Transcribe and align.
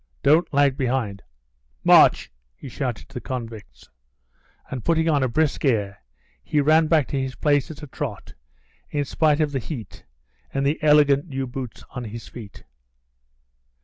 Don't 0.23 0.51
lag 0.51 0.77
behind; 0.77 1.21
march!" 1.83 2.31
he 2.55 2.67
shouted 2.67 3.07
to 3.07 3.13
the 3.13 3.21
convicts, 3.21 3.87
and 4.71 4.83
putting 4.83 5.07
on 5.07 5.21
a 5.21 5.27
brisk 5.27 5.63
air, 5.63 6.01
he 6.43 6.59
ran 6.59 6.87
back 6.87 7.07
to 7.09 7.21
his 7.21 7.35
place 7.35 7.69
at 7.69 7.83
a 7.83 7.87
trot, 7.87 8.33
in 8.89 9.05
spite 9.05 9.41
of 9.41 9.51
the 9.51 9.59
heat 9.59 10.03
and 10.51 10.65
the 10.65 10.81
elegant 10.81 11.27
new 11.27 11.45
boots 11.45 11.83
on 11.91 12.05
his 12.05 12.27
feet. 12.27 12.63